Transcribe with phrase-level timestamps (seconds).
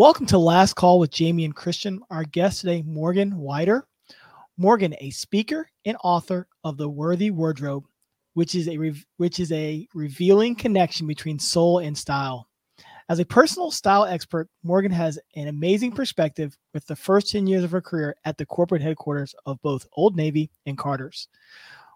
[0.00, 2.00] Welcome to Last Call with Jamion Christian.
[2.08, 3.86] Our guest today, Morgan Wider.
[4.56, 7.84] Morgan, a speaker and author of The Worthy Wardrobe,
[8.32, 12.48] which is a re- which is a revealing connection between soul and style.
[13.10, 17.62] As a personal style expert, Morgan has an amazing perspective with the first 10 years
[17.62, 21.28] of her career at the corporate headquarters of both Old Navy and Carter's.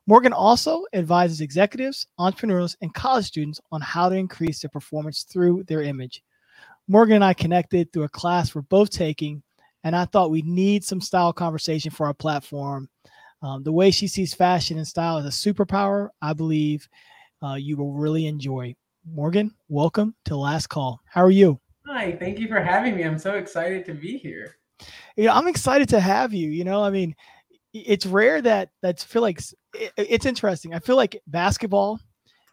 [0.06, 5.62] Morgan also advises executives, entrepreneurs, and college students on how to increase their performance through
[5.62, 6.22] their image.
[6.86, 9.42] Morgan and I connected through a class we're both taking,
[9.84, 12.90] and I thought we need some style conversation for our platform.
[13.42, 16.86] Um, the way she sees fashion and style as a superpower, I believe
[17.42, 18.74] uh, you will really enjoy.
[19.10, 21.00] Morgan, welcome to Last Call.
[21.06, 21.58] How are you?
[21.86, 23.02] Hi, thank you for having me.
[23.02, 24.56] I'm so excited to be here.
[25.16, 26.50] Yeah, I'm excited to have you.
[26.50, 27.14] You know, I mean,
[27.72, 29.40] it's rare that that's feel like
[29.72, 30.74] it, it's interesting.
[30.74, 31.98] I feel like basketball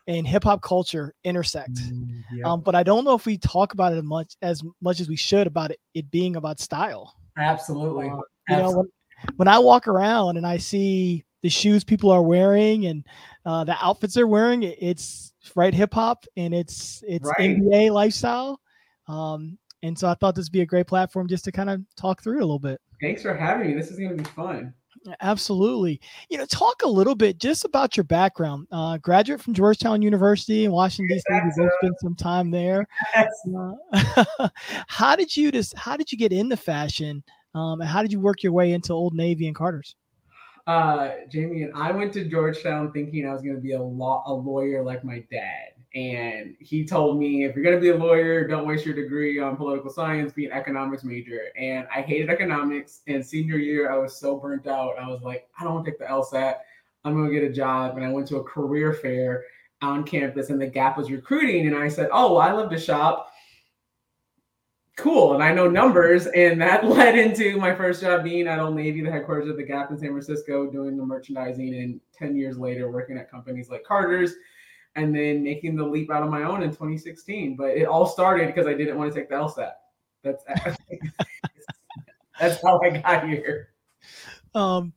[0.08, 1.76] and hip hop culture intersect.
[1.76, 2.46] Mm, yeah.
[2.46, 5.10] um, but I don't know if we talk about it as much as much as
[5.10, 7.16] we should about it, it being about style.
[7.38, 8.10] Absolutely.
[8.10, 8.74] Uh, you Absolutely.
[8.74, 13.06] know, when, when I walk around and I see the shoes people are wearing and
[13.46, 17.58] uh, the outfits they're wearing, it's right hip hop and it's it's right.
[17.58, 18.60] NBA lifestyle.
[19.08, 21.82] Um, and so I thought this would be a great platform just to kind of
[21.96, 22.80] talk through it a little bit.
[23.02, 23.74] Thanks for having me.
[23.74, 24.74] This is going to be fun.
[25.22, 26.00] Absolutely.
[26.30, 28.68] You know, talk a little bit just about your background.
[28.72, 31.24] Uh, graduate from Georgetown University in Washington D.C.
[31.34, 32.86] You both spent some time there.
[33.16, 34.50] Uh,
[34.88, 35.76] how did you just?
[35.78, 37.24] How did you get into fashion?
[37.56, 39.96] Um, and how did you work your way into Old Navy and Carter's?
[40.68, 44.34] Uh, Jamion, I went to Georgetown thinking I was going to be a law a
[44.34, 45.71] lawyer like my dad.
[45.94, 49.40] And he told me, if you're going to be a lawyer, don't waste your degree
[49.40, 51.48] on political science, be an economics major.
[51.58, 53.02] And I hated economics.
[53.08, 54.98] And senior year, I was so burnt out.
[54.98, 56.56] I was like, I don't want to take the LSAT.
[57.04, 57.98] I'm going to get a job.
[57.98, 59.44] And I went to a career fair
[59.82, 61.68] on campus, and the Gap was recruiting.
[61.68, 63.32] And I said, Oh, well, I love to shop.
[64.98, 65.34] Cool.
[65.34, 66.28] And I know numbers.
[66.28, 69.64] And that led into my first job being at Old Navy, the headquarters of the
[69.64, 71.74] Gap in San Francisco, doing the merchandising.
[71.74, 74.36] And 10 years later, working at companies like Carter's
[74.96, 77.56] and then making the leap out on my own in 2016.
[77.56, 79.72] But it all started because I didn't want to take the LSAT.
[80.24, 80.44] That's
[82.40, 83.70] that's how I got here.
[84.54, 84.94] Um,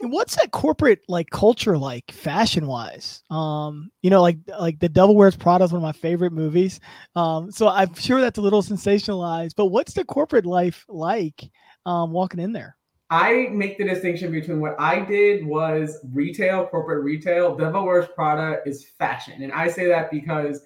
[0.00, 3.22] what's that corporate like culture like fashion wise?
[3.30, 6.80] Um, you know, like like the Devil Wears Prada is one of my favorite movies.
[7.14, 9.54] Um, so I'm sure that's a little sensationalized.
[9.56, 11.50] But what's the corporate life like?
[11.84, 12.76] Um, walking in there.
[13.08, 17.56] I make the distinction between what I did was retail, corporate retail.
[17.56, 19.42] Devil Wears Prada is fashion.
[19.42, 20.62] And I say that because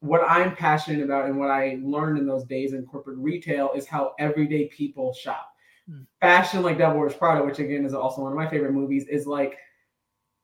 [0.00, 3.86] what I'm passionate about and what I learned in those days in corporate retail is
[3.86, 5.48] how everyday people shop.
[5.88, 6.02] Hmm.
[6.20, 9.26] Fashion like Devil Wears Prada, which again is also one of my favorite movies, is
[9.26, 9.56] like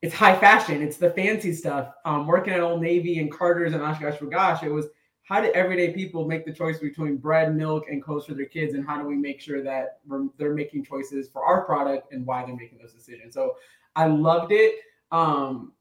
[0.01, 0.81] it's high fashion.
[0.81, 1.93] It's the fancy stuff.
[2.06, 4.87] Um, working at Old Navy and Carter's and OshKosh B'gosh, it was–
[5.32, 8.75] how do everyday people make the choice between bread, milk, and clothes for their kids,
[8.75, 10.00] and how do we make sure that
[10.37, 13.32] they're making choices for our product and why they're making those decisions?
[13.32, 13.56] So
[13.97, 14.75] I loved it.
[15.10, 15.72] Um,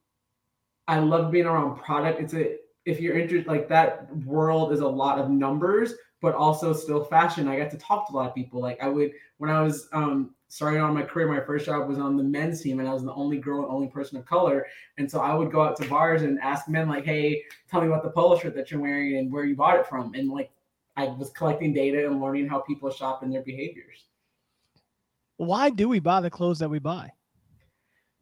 [0.87, 2.21] I love being around product.
[2.21, 6.71] It's a if you're interested, like that world is a lot of numbers, but also
[6.71, 7.49] still fashion.
[7.49, 8.61] I got to talk to a lot of people.
[8.61, 11.97] Like I would when I was um, starting on my career, my first job was
[11.97, 14.67] on the men's team, and I was the only girl and only person of color.
[14.97, 17.87] And so I would go out to bars and ask men, like, "Hey, tell me
[17.87, 20.51] about the polo shirt that you're wearing and where you bought it from." And like,
[20.97, 24.07] I was collecting data and learning how people shop and their behaviors.
[25.37, 27.13] Why do we buy the clothes that we buy?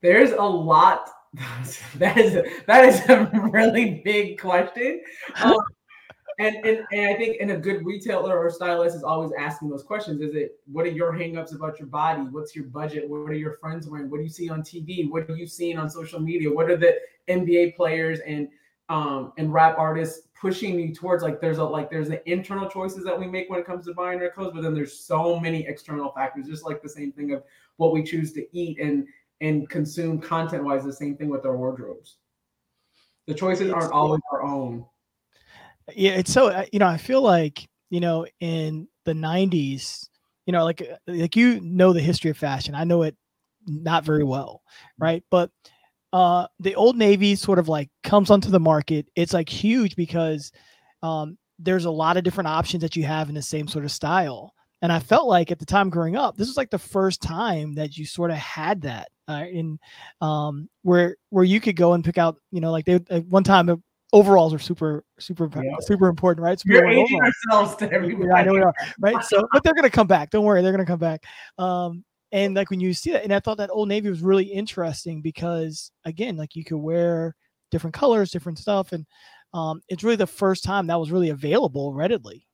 [0.04, 1.10] There's a lot.
[1.96, 5.02] that is that is a really big question.
[5.42, 5.58] Um,
[6.40, 9.84] and, and and I think in a good retailer or stylist is always asking those
[9.84, 10.22] questions.
[10.22, 12.22] Is it what are your hangups about your body?
[12.22, 13.08] What's your budget?
[13.08, 14.10] What are your friends wearing?
[14.10, 15.10] What do you see on TV?
[15.10, 16.52] What are you seeing on social media?
[16.52, 16.96] What are the
[17.28, 18.48] NBA players and
[18.88, 23.04] um and rap artists pushing you towards like there's a like there's the internal choices
[23.04, 25.68] that we make when it comes to buying our clothes, but then there's so many
[25.68, 27.44] external factors, just like the same thing of
[27.76, 29.06] what we choose to eat and
[29.42, 32.16] and consume content wise, the same thing with our wardrobes.
[33.28, 34.86] The choices aren't always our own
[35.96, 40.08] yeah it's so uh, you know i feel like you know in the 90s
[40.46, 42.76] you know like uh, like you know the history of fashion.
[42.76, 43.16] I know it
[43.68, 44.62] not very well
[44.98, 45.24] right?
[45.30, 45.52] But
[46.12, 49.06] uh the old navy sort of like comes onto the market.
[49.16, 50.52] It's like huge because
[51.04, 53.92] um there's a lot of different options that you have in the same sort of
[53.92, 54.54] style.
[54.82, 57.76] And i felt like at the time growing up this was like the first time
[57.76, 59.78] that you sort of had that uh, in
[60.22, 62.98] um where where you could go and pick out you know like they
[63.28, 63.84] one time
[64.14, 65.72] overalls are super super yeah.
[65.82, 66.62] super important, right?
[66.68, 68.28] We're aging ourselves to everybody.
[68.30, 69.24] Yeah, I know we are, right?
[69.24, 70.32] So, but they're gonna come back.
[70.32, 71.24] Don't worry, they're gonna come back.
[71.58, 74.46] Um, and like when you see that, and I thought that Old Navy was really
[74.46, 77.36] interesting because again, like you could wear
[77.72, 79.06] different colors, different stuff, and
[79.54, 82.46] um, it's really the first time that was really available readily.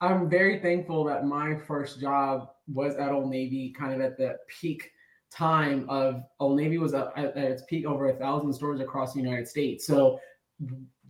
[0.00, 4.36] I'm very thankful that my first job was at Old Navy, kind of at the
[4.48, 4.90] peak
[5.30, 9.20] time of Old Navy was at, at its peak over a thousand stores across the
[9.20, 9.86] United States.
[9.86, 10.18] So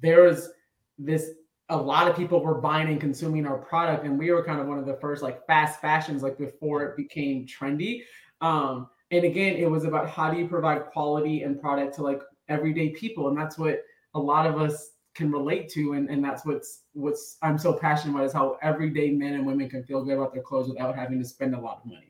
[0.03, 0.51] there was
[0.99, 1.31] this
[1.69, 4.67] a lot of people were buying and consuming our product and we were kind of
[4.67, 8.03] one of the first like fast fashions like before it became trendy.
[8.41, 12.23] Um and again it was about how do you provide quality and product to like
[12.49, 13.83] everyday people and that's what
[14.15, 18.15] a lot of us can relate to and, and that's what's what's i'm so passionate
[18.15, 21.19] about is how everyday men and women can feel good about their clothes without having
[21.19, 22.10] to spend a lot of money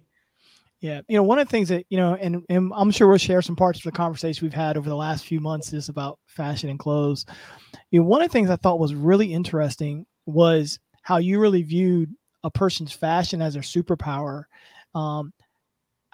[0.80, 3.18] yeah, you know, one of the things that you know, and, and, I'm sure we'll
[3.18, 6.18] share some parts of the conversation we've had over the last few months is about
[6.26, 7.26] fashion and clothes.
[7.90, 11.62] You know, one of the things I thought was really interesting was how you really
[11.62, 12.10] viewed
[12.44, 14.44] a person's fashion as their superpower.
[14.94, 15.32] Um,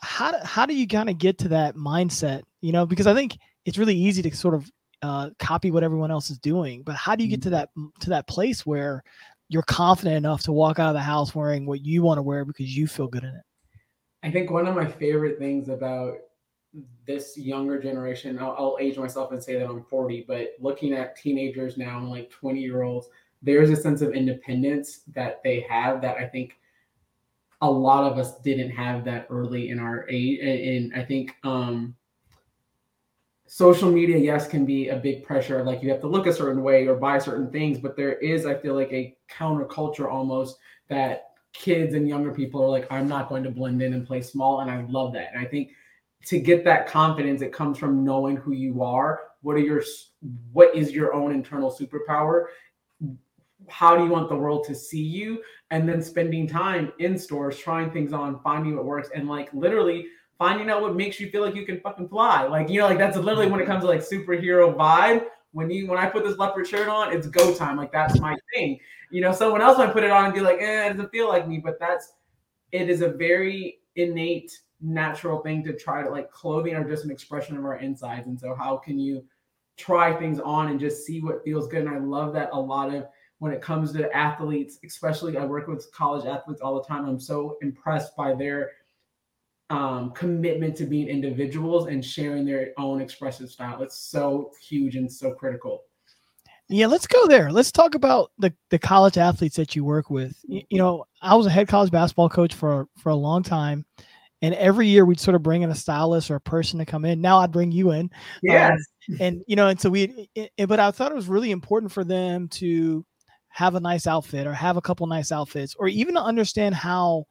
[0.03, 2.43] how do, how do you kind of get to that mindset?
[2.61, 4.71] You know, because I think it's really easy to sort of
[5.03, 7.85] uh, copy what everyone else is doing, but how do you get to mm-hmm.
[7.85, 9.05] that to that place where
[9.49, 12.45] you're confident enough to walk out of the house wearing what you want to wear
[12.45, 13.46] because you feel good in it?
[14.27, 16.17] I think one of my favorite things about
[17.07, 21.17] this younger generation, I'll, I'll, age myself and say that I'm 40, but looking at
[21.17, 23.07] teenagers now and like 20 year olds,
[23.41, 26.59] there's a sense of independence that they have that I think
[27.61, 30.41] a lot of us didn't have that early in our age.
[30.41, 31.95] And I think um,
[33.47, 35.63] social media, yes, can be a big pressure.
[35.63, 38.45] Like you have to look a certain way or buy certain things, but there is,
[38.45, 40.59] I feel like, a counterculture almost
[40.89, 44.23] that kids and younger people are like, I'm not going to blend in and play
[44.23, 44.61] small.
[44.61, 45.31] And I love that.
[45.35, 45.71] And I think
[46.27, 49.21] to get that confidence, it comes from knowing who you are.
[49.43, 49.83] What are your
[50.53, 52.47] what is your own internal superpower?
[53.69, 55.43] How do you want the world to see you?
[55.71, 60.07] And then spending time in stores, trying things on, finding what works, and like literally
[60.39, 62.47] finding out what makes you feel like you can fucking fly.
[62.47, 65.25] Like, you know, like that's literally when it comes to like superhero vibe.
[65.57, 67.79] When you when I put this leopard shirt on, it's go time.
[67.79, 68.79] Like that's my thing.
[69.11, 71.29] You know, someone else might put it on and be like, eh, it doesn't feel
[71.29, 72.13] like me, but that's
[72.73, 77.11] it is a very innate, natural thing to try to like clothing are just an
[77.11, 78.27] expression of our insides.
[78.27, 79.25] And so how can you
[79.79, 81.87] try things on and just see what feels good?
[81.87, 83.07] And I love that a lot of
[83.39, 87.07] when it comes to athletes, especially I work with college athletes all the time.
[87.07, 88.73] I'm so impressed by their
[89.71, 93.83] um, commitment to being individuals and sharing their own expressive style.
[93.83, 95.83] It's so huge and so critical.
[96.69, 97.53] Yeah, let's go there.
[97.53, 100.37] Let's talk about the, the college athletes that you work with.
[100.49, 103.85] You, you, know, I was a head college basketball coach for for a long time,
[104.43, 107.05] and every year we'd sort of bring in a stylist or a person to come
[107.05, 107.21] in.
[107.21, 108.11] Now I'd bring you in.
[108.43, 108.73] Yes.
[109.09, 110.29] Um, and you know, and so we,
[110.67, 113.07] but I thought it was really important for them to
[113.49, 117.27] have a nice outfit or have a couple nice outfits, or even to understand how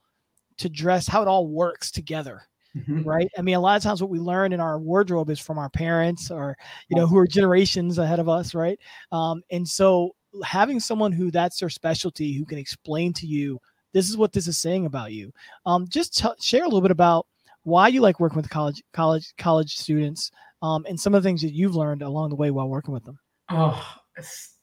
[0.57, 2.43] to dress, how it all works together.
[2.75, 3.03] Mm-hmm.
[3.03, 3.31] right?
[3.37, 5.69] I mean, a lot of times what we learn in our wardrobe is from our
[5.69, 6.57] parents or,
[6.89, 8.77] you know, who are generations ahead of us, right?
[9.13, 10.13] Um, and so
[10.43, 13.61] having someone who that's their specialty, who can explain to you,
[13.93, 15.31] this is what this is saying about you.
[15.65, 17.27] Um, just t- share a little bit about
[17.63, 20.31] why you like working with college, college, college students,
[20.61, 23.05] um, and some of the things that you've learned along the way while working with
[23.05, 23.17] them.
[23.49, 23.81] Oh,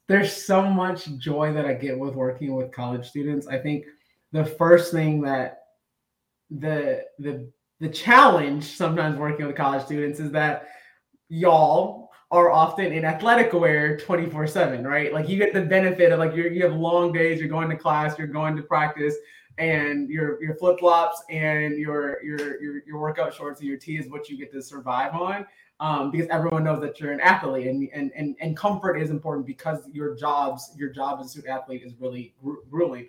[0.07, 3.47] there's so much joy that I get with working with college students.
[3.47, 3.87] I think
[4.33, 5.62] the first thing that
[6.59, 10.69] the the the challenge sometimes working with college students is that
[11.29, 15.13] y'all are often in athletic wear 24 7 right?
[15.13, 17.77] Like you get the benefit of like you you have long days you're going to
[17.77, 19.17] class you're going to practice
[19.59, 24.09] and your your flip-flops and your your your, your workout shorts and your tee is
[24.09, 25.47] what you get to survive on
[25.81, 29.47] um, because everyone knows that you're an athlete and, and and and comfort is important
[29.47, 32.35] because your jobs your job as an athlete is really
[32.71, 33.09] grueling.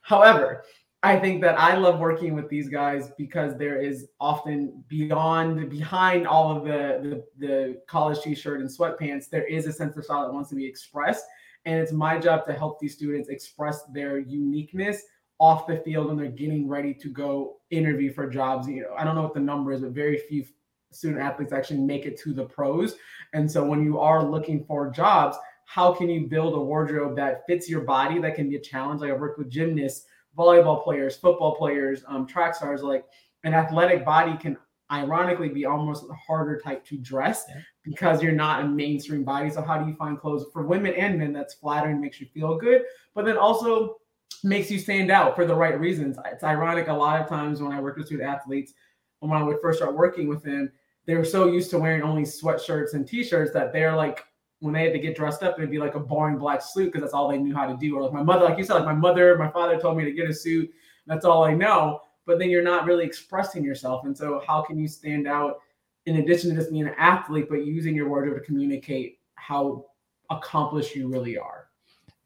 [0.00, 0.64] However
[1.02, 6.26] I think that I love working with these guys because there is often beyond behind
[6.26, 10.26] all of the, the the, college t-shirt and sweatpants, there is a sense of style
[10.26, 11.24] that wants to be expressed.
[11.64, 15.02] And it's my job to help these students express their uniqueness
[15.38, 18.68] off the field when they're getting ready to go interview for jobs.
[18.68, 20.44] You know, I don't know what the number is, but very few
[20.92, 22.96] student athletes actually make it to the pros.
[23.32, 27.42] And so when you are looking for jobs, how can you build a wardrobe that
[27.46, 29.00] fits your body that can be a challenge?
[29.00, 30.04] Like I worked with gymnasts
[30.36, 33.04] volleyball players, football players, um, track stars, like
[33.44, 34.56] an athletic body can
[34.92, 37.60] ironically be almost a harder type to dress yeah.
[37.84, 39.48] because you're not a mainstream body.
[39.50, 42.58] So how do you find clothes for women and men that's flattering, makes you feel
[42.58, 42.82] good,
[43.14, 43.96] but then also
[44.42, 46.18] makes you stand out for the right reasons?
[46.26, 48.74] It's ironic a lot of times when I work with student athletes,
[49.20, 50.72] when I would first start working with them,
[51.06, 54.24] they were so used to wearing only sweatshirts and t-shirts that they're like
[54.60, 57.00] when they had to get dressed up, it'd be like a boring black suit because
[57.00, 57.96] that's all they knew how to do.
[57.96, 60.12] Or like my mother, like you said, like my mother, my father told me to
[60.12, 60.70] get a suit.
[61.06, 62.02] That's all I know.
[62.26, 64.04] But then you're not really expressing yourself.
[64.04, 65.60] And so how can you stand out
[66.06, 69.86] in addition to just being an athlete, but using your wardrobe to communicate how
[70.28, 71.68] accomplished you really are?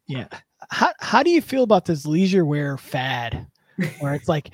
[0.07, 0.27] Yeah.
[0.69, 3.47] How how do you feel about this leisure wear fad?
[3.99, 4.51] Where it's like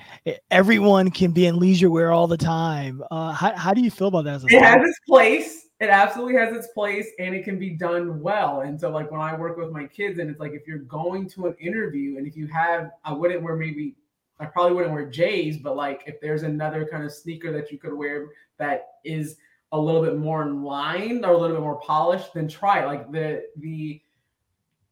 [0.50, 3.02] everyone can be in leisure wear all the time.
[3.10, 4.42] Uh, how, how do you feel about that?
[4.44, 5.68] it has its place.
[5.82, 8.60] It absolutely has its place, and it can be done well.
[8.60, 11.28] And so, like when I work with my kids, and it's like if you're going
[11.30, 13.96] to an interview, and if you have, I wouldn't wear maybe,
[14.38, 17.78] I probably wouldn't wear J's, but like if there's another kind of sneaker that you
[17.78, 19.38] could wear that is
[19.72, 22.86] a little bit more in line or a little bit more polished, then try it.
[22.86, 24.00] Like the the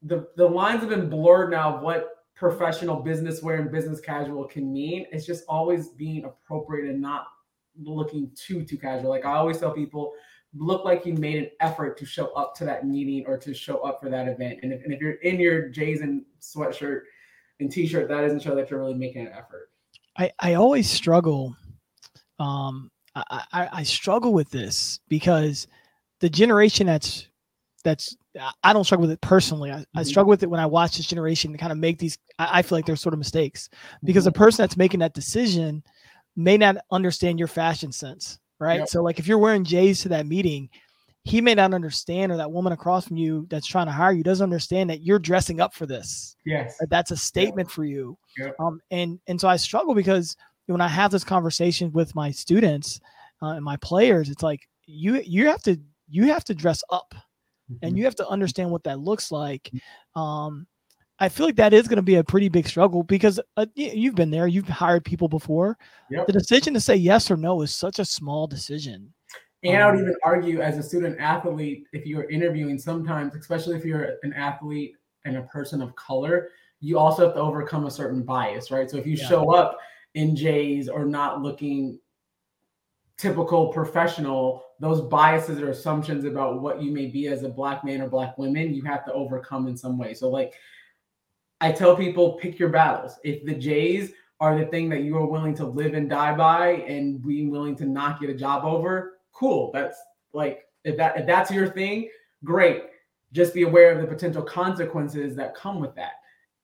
[0.03, 4.45] the the lines have been blurred now of what professional business wear and business casual
[4.45, 5.07] can mean.
[5.13, 7.29] It's just always being appropriate and not
[7.81, 9.11] looking too too casual.
[9.11, 10.15] Like I always tell people,
[10.55, 13.79] look like you made an effort to show up to that meeting or to show
[13.79, 14.59] up for that event.
[14.63, 17.03] And if, and if you're in your J's and sweatshirt
[17.61, 19.71] and t-shirt, that doesn't show that you're really making an effort.
[20.19, 21.55] I, I always struggle.
[22.39, 25.69] Um, I, I, I struggle with this because
[26.21, 27.29] the generation that's
[27.83, 28.17] that's
[28.63, 29.71] I don't struggle with it personally.
[29.71, 29.99] I, mm-hmm.
[29.99, 32.19] I, struggle with it when I watch this generation to kind of make these.
[32.39, 33.69] I, I feel like they're sort of mistakes
[34.05, 34.33] because mm-hmm.
[34.33, 35.83] the person that's making that decision
[36.37, 38.81] may not understand your fashion sense, right?
[38.81, 38.89] Yep.
[38.89, 40.69] So, like if you're wearing J's to that meeting,
[41.25, 44.23] he may not understand, or that woman across from you that's trying to hire you
[44.23, 46.37] doesn't understand that you're dressing up for this.
[46.47, 47.75] Yes, that's a statement yep.
[47.75, 48.17] for you.
[48.39, 48.55] Yep.
[48.61, 50.37] Um, and and so I struggle because
[50.67, 53.01] when I have this conversation with my students
[53.43, 57.15] uh, and my players, it's like you you have to you have to dress up
[57.69, 57.99] and mm-hmm.
[57.99, 59.71] you have to understand what that looks like.
[60.17, 60.67] Um,
[61.21, 64.15] I feel like that is going to be a pretty big struggle because uh, you've
[64.15, 65.77] been there, you've hired people before.
[66.11, 66.27] Yep.
[66.27, 69.13] The decision to say yes or no is such a small decision.
[69.63, 73.77] And I would um, even argue, as a student athlete, if you're interviewing, sometimes, especially
[73.77, 74.95] if you're an athlete
[75.27, 76.49] and a person of color,
[76.81, 78.91] you also have to overcome a certain bias, right?
[78.91, 79.29] So if you yeah.
[79.29, 79.79] show up
[80.15, 82.01] in J's or not looking
[83.19, 88.01] typical professional, those biases or assumptions about what you may be as a black man
[88.01, 90.15] or black woman, you have to overcome in some way.
[90.15, 90.55] So, like,
[91.61, 93.19] I tell people, pick your battles.
[93.23, 96.69] If the Jays are the thing that you are willing to live and die by,
[96.89, 99.71] and being willing to not get a job over, cool.
[99.73, 99.99] That's
[100.33, 102.09] like if that if that's your thing,
[102.45, 102.85] great.
[103.33, 106.15] Just be aware of the potential consequences that come with that.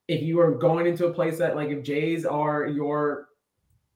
[0.07, 3.27] If you are going into a place that, like, if Jays are your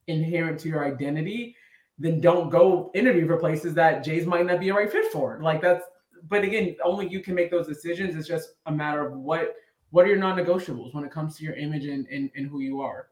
[0.08, 1.56] inherent to your identity,
[1.98, 5.40] then don't go interview for places that Jay's might not be a right fit for.
[5.42, 5.86] Like that's,
[6.30, 8.16] but again, only you can make those decisions.
[8.16, 9.56] It's just a matter of what
[9.92, 12.82] what are your non-negotiables when it comes to your image and and, and who you
[12.82, 13.08] are.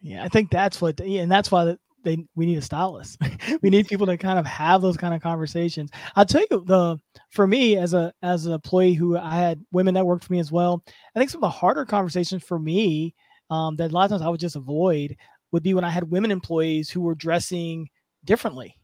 [0.00, 3.20] Yeah, I think that's what, yeah, and that's why they we need a stylist.
[3.62, 5.90] we need people to kind of have those kind of conversations.
[6.14, 7.00] I'll tell you the
[7.30, 10.38] for me as a as an employee who I had women that worked for me
[10.38, 10.82] as well.
[11.14, 13.14] I think some of the harder conversations for me
[13.50, 15.16] um, that a lot of times I would just avoid
[15.52, 17.88] would be when I had women employees who were dressing
[18.24, 18.76] differently.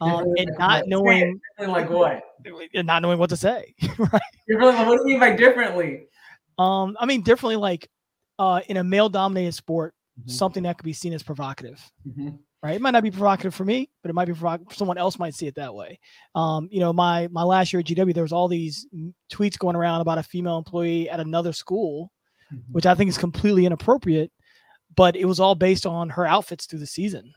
[0.00, 2.24] Um, and not knowing like what
[2.74, 6.08] and not knowing what to say right You're really, what do you mean by differently
[6.62, 7.88] um i mean definitely like
[8.38, 10.30] uh in a male dominated sport mm-hmm.
[10.30, 12.30] something that could be seen as provocative mm-hmm.
[12.62, 15.18] right it might not be provocative for me but it might be provocative someone else
[15.18, 15.98] might see it that way
[16.34, 18.86] um you know my my last year at gw there was all these
[19.32, 22.12] tweets going around about a female employee at another school
[22.52, 22.72] mm-hmm.
[22.72, 24.30] which i think is completely inappropriate
[24.96, 27.32] but it was all based on her outfits through the season.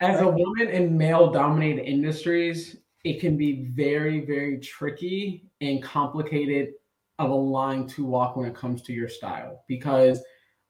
[0.00, 6.72] As a woman in male dominated industries, it can be very, very tricky and complicated
[7.18, 9.64] of a line to walk when it comes to your style.
[9.68, 10.22] Because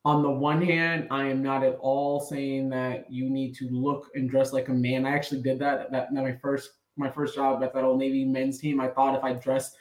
[0.04, 4.08] on the one hand, I am not at all saying that you need to look
[4.14, 5.06] and dress like a man.
[5.06, 5.90] I actually did that.
[5.92, 8.80] That, that my first my first job at that old Navy men's team.
[8.80, 9.76] I thought if I dressed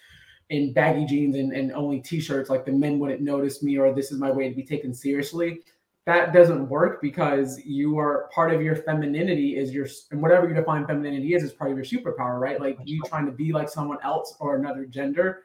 [0.52, 4.12] in baggy jeans and, and only t-shirts like the men wouldn't notice me or this
[4.12, 5.62] is my way to be taken seriously
[6.06, 10.54] that doesn't work because you are part of your femininity is your and whatever you
[10.54, 13.70] define femininity is is part of your superpower right like you trying to be like
[13.70, 15.44] someone else or another gender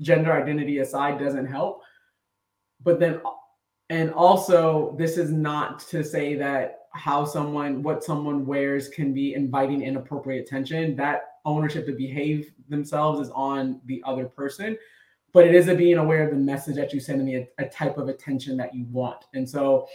[0.00, 1.82] gender identity aside doesn't help.
[2.82, 3.20] But then
[3.90, 9.34] and also this is not to say that how someone what someone wears can be
[9.34, 10.96] inviting inappropriate attention.
[10.96, 14.76] That ownership to behave themselves is on the other person.
[15.32, 17.68] But it is a being aware of the message that you send me a, a
[17.68, 19.26] type of attention that you want.
[19.32, 19.86] And so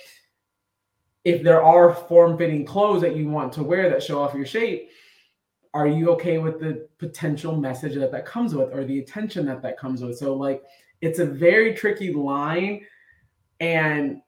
[1.26, 4.92] if there are form-fitting clothes that you want to wear that show off your shape
[5.76, 9.62] are you okay with the potential message that that comes with or the attention that
[9.62, 10.64] that comes with so like
[11.02, 12.82] it's a very tricky line
[13.60, 14.22] and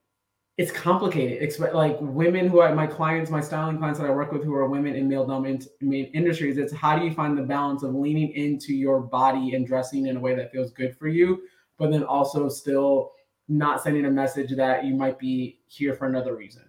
[0.58, 1.42] it's complicated.
[1.42, 4.56] Expect like women who are my clients, my styling clients that I work with who
[4.56, 6.58] are women in male dominant industries.
[6.58, 10.18] It's how do you find the balance of leaning into your body and dressing in
[10.18, 11.44] a way that feels good for you,
[11.78, 13.12] but then also still
[13.48, 16.64] not sending a message that you might be here for another reason.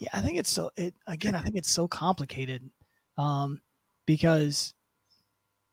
[0.00, 2.68] Yeah, I think it's so it again, I think it's so complicated.
[3.16, 3.60] Um,
[4.06, 4.74] because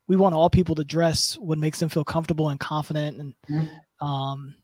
[0.06, 3.18] we want all people to dress what makes them feel comfortable and confident.
[3.18, 4.06] And Mhm.
[4.06, 4.54] um,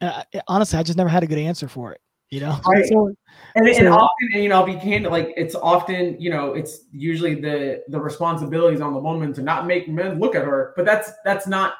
[0.00, 2.00] uh, honestly, I just never had a good answer for it.
[2.30, 2.86] You know, Right.
[2.86, 3.12] So-
[3.54, 5.12] And, and often, and, you know, I'll be candid.
[5.12, 9.66] Like it's often, you know, it's usually the the responsibilities on the woman to not
[9.66, 10.72] make men look at her.
[10.74, 11.74] But that's that's not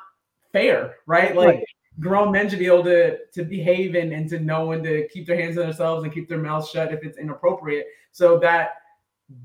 [0.52, 1.34] fair, right?
[1.34, 1.64] Like Right.
[2.00, 5.26] grown men should be able to to behave and, and to know when to keep
[5.26, 7.86] their hands on themselves and keep their mouths shut if it's inappropriate.
[8.10, 8.81] So that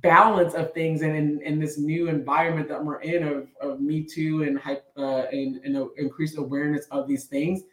[0.02, 4.04] balance of things and in, in this new environment that we're in of, of me
[4.04, 7.64] too and hype uh, and, and increased awareness of these things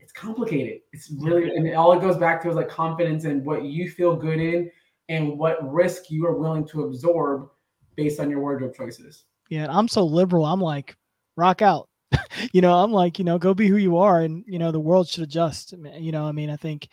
[0.00, 3.64] it's complicated it's really and all it goes back to is like confidence and what
[3.64, 4.70] you feel good in
[5.08, 7.48] and what risk you are willing to absorb
[7.96, 10.44] based on your wardrobe choices yeah, I'm so liberal.
[10.44, 10.96] I'm like,
[11.36, 11.88] rock out.
[12.52, 14.80] you know, I'm like, you know, go be who you are, and you know, the
[14.80, 15.74] world should adjust.
[15.98, 16.88] You know, I mean, I think,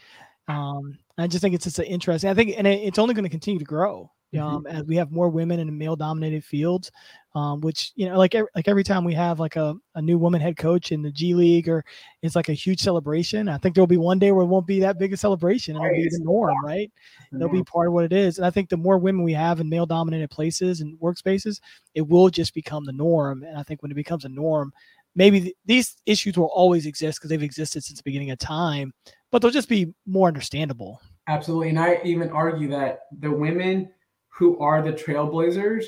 [0.48, 2.30] um, I just think it's just an interesting.
[2.30, 4.12] I think, and it, it's only going to continue to grow.
[4.34, 4.40] Mhm.
[4.42, 6.90] Um, as we have more women in male-dominated fields,
[7.36, 10.18] um, which you know, like every, like every time we have like a, a new
[10.18, 11.84] woman head coach in the G League, or
[12.22, 13.50] it's like a huge celebration.
[13.50, 15.76] I think there'll be one day where it won't be that big a celebration.
[15.76, 16.92] It'll Right, be the norm, right?
[17.32, 18.38] They'll be part of what it is.
[18.38, 21.60] And I think the more women we have in male dominated places and workspaces,
[21.94, 23.44] it will just become the norm.
[23.44, 24.74] And I think when it becomes a norm,
[25.16, 28.94] maybe th- these issues will always exist because they've existed since the beginning of time,
[29.32, 31.02] but they'll just be more understandable.
[31.28, 31.70] Absolutely.
[31.70, 33.90] And I even argue that the women
[34.32, 35.86] who are the trailblazers,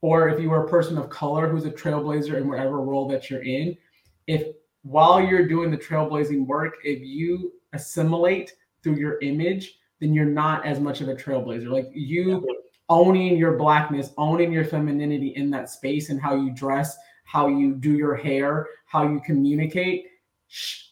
[0.00, 3.28] or if you are a person of color who's a trailblazer in whatever role that
[3.28, 3.76] you're in,
[4.26, 4.48] if
[4.82, 10.64] while you're doing the trailblazing work, if you assimilate through your image, then you're not
[10.64, 11.68] as much of a trailblazer.
[11.68, 12.46] Like you
[12.88, 17.74] owning your blackness, owning your femininity in that space and how you dress, how you
[17.74, 20.06] do your hair, how you communicate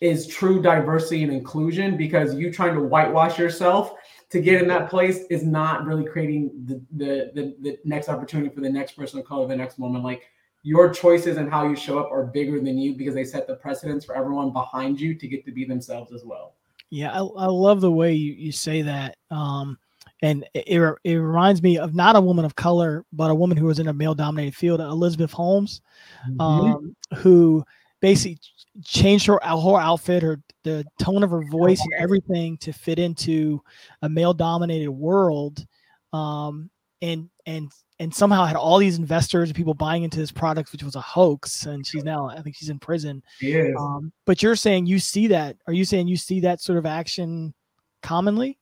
[0.01, 3.95] is true diversity and inclusion because you trying to whitewash yourself
[4.35, 8.53] to get in that place is not really creating the the the, the next opportunity
[8.53, 10.03] for the next person of color, the next woman.
[10.03, 10.25] Like
[10.65, 13.55] your choices and how you show up are bigger than you because they set the
[13.55, 16.55] precedence for everyone behind you to get to be themselves as well.
[16.91, 19.17] Yeah, I, I love the way you, you say that.
[19.31, 19.79] Um,
[20.23, 23.67] and it, it, reminds me of not a woman of color, but a woman who
[23.67, 25.81] was in a male dominated field, Elizabeth Holmes.
[26.29, 26.41] Mm-hmm.
[26.41, 27.65] um, who
[28.05, 28.39] basically
[28.85, 33.63] changed her whole outfit, her the tone of her voice, and everything to fit into
[34.03, 35.67] a male dominated world,
[36.13, 36.69] um,
[37.01, 40.83] and and and somehow had all these investors and people buying into this product, which
[40.83, 41.65] was a hoax.
[41.65, 43.23] And she's now, I think she's in prison.
[43.41, 43.75] Is.
[43.79, 45.57] Um, but you're saying you see that?
[45.67, 47.55] Are you saying you see that sort of action
[48.03, 48.59] commonly?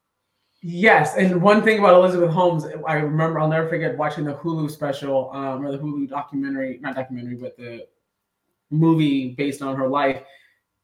[0.61, 4.71] Yes, and one thing about Elizabeth Holmes, I remember I'll never forget watching the Hulu
[4.71, 7.89] special um, or the Hulu documentary, not documentary, but the
[8.73, 10.23] movie based on her life.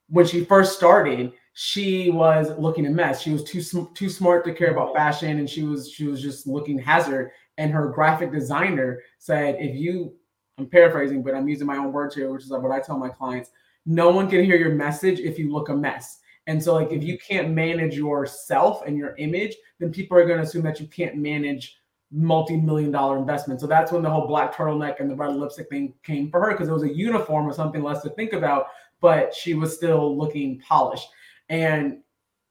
[0.08, 3.20] When she first started, she was looking a mess.
[3.20, 6.22] She was too sm- too smart to care about fashion, and she was she was
[6.22, 7.32] just looking hazard.
[7.56, 10.14] And her graphic designer said, "If you,
[10.56, 13.08] I'm paraphrasing, but I'm using my own words here, which is what I tell my
[13.08, 13.50] clients.
[13.86, 17.02] No one can hear your message if you look a mess." And so, like, if
[17.02, 17.32] you mm-hmm.
[17.32, 21.16] can't manage yourself and your image, then people are going to assume that you can't
[21.16, 21.77] manage
[22.10, 23.60] multi-million dollar investment.
[23.60, 26.52] So that's when the whole black turtleneck and the red lipstick thing came for her
[26.52, 28.66] because it was a uniform or something less to think about,
[29.00, 31.08] but she was still looking polished.
[31.48, 31.98] And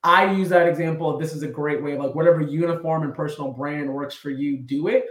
[0.04, 3.14] I use that example of this is a great way, of like whatever uniform and
[3.14, 5.06] personal brand works for you, do it.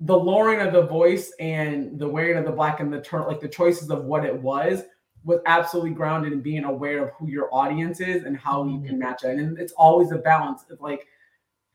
[0.00, 3.40] The lowering of the voice and the wearing of the black and the turn, like
[3.40, 4.82] the choices of what it was,
[5.24, 8.88] was absolutely grounded in being aware of who your audience is and how you mm-hmm.
[8.88, 9.38] can match it.
[9.38, 10.64] And it's always a balance.
[10.68, 11.06] It's like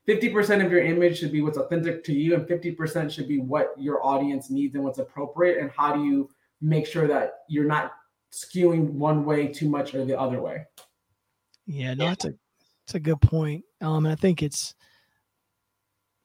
[0.08, 3.74] 50% of your image should be what's authentic to you, and 50% should be what
[3.76, 5.58] your audience needs and what's appropriate.
[5.58, 6.30] And how do you
[6.62, 7.92] make sure that you're not
[8.32, 10.64] skewing one way too much or the other way?
[11.66, 12.32] Yeah, no, that's a
[12.84, 13.62] it's a good point.
[13.82, 14.74] Um, and I think it's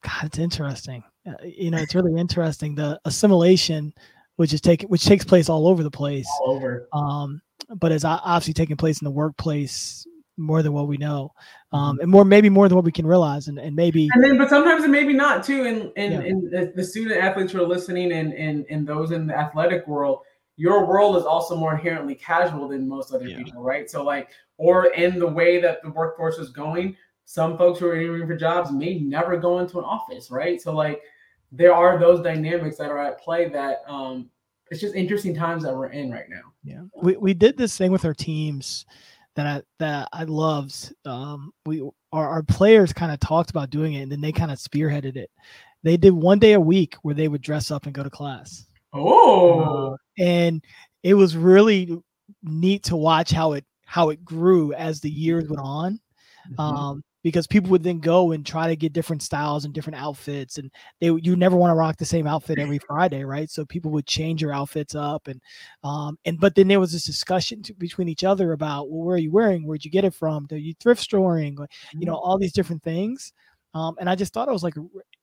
[0.01, 1.03] God, it's interesting.
[1.27, 3.93] Uh, you know, it's really interesting the assimilation,
[4.37, 6.27] which is taking which takes place all over the place.
[6.41, 6.87] All over.
[6.93, 7.41] Um,
[7.75, 11.31] but is o- obviously taking place in the workplace more than what we know,
[11.71, 14.37] um, and more maybe more than what we can realize, and, and maybe And then,
[14.37, 15.65] but sometimes it maybe not too.
[15.65, 16.19] And and, Yeah.
[16.19, 19.87] and the, the student athletes who are listening, and and and those in the athletic
[19.87, 20.19] world,
[20.55, 23.37] your world is also more inherently casual than most other Yeah.
[23.37, 23.89] people, right?
[23.89, 27.95] So like, or in the way that the workforce is going, some folks who are
[27.95, 30.61] interviewing for jobs may never go into an office, right?
[30.61, 31.01] So like,
[31.51, 34.29] there are those dynamics that are at play that um,
[34.71, 36.51] it's just interesting times that we're in right now.
[36.63, 38.85] Yeah, we we did this thing with our teams
[39.35, 40.93] that I that I loved.
[41.05, 44.51] Um, we our, our players kind of talked about doing it, and then they kind
[44.51, 45.31] of spearheaded it.
[45.83, 48.67] They did one day a week where they would dress up and go to class,
[48.93, 50.63] Oh, and
[51.01, 51.97] it was really
[52.41, 55.99] neat to watch how it how it grew as the years went on.
[56.51, 56.59] Mm-hmm.
[56.59, 60.57] Um, because people would then go and try to get different styles and different outfits
[60.57, 63.49] and they you never want to rock the same outfit every friday right?
[63.49, 65.41] So people would change your outfits up and
[65.83, 69.15] um and but then there was this discussion to, between each other about well where
[69.15, 69.65] are you wearing?
[69.65, 70.45] Where'd you get it from?
[70.45, 71.57] Do you thrift storing
[71.93, 73.33] you know all these different things
[73.73, 74.75] um and i just thought it was like